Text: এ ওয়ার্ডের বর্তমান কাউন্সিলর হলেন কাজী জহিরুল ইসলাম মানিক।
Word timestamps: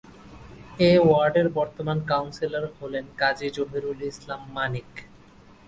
এ 0.79 0.91
ওয়ার্ডের 1.05 1.47
বর্তমান 1.57 1.97
কাউন্সিলর 2.11 2.65
হলেন 2.77 3.05
কাজী 3.17 3.47
জহিরুল 3.57 3.99
ইসলাম 4.11 4.41
মানিক। 4.53 4.89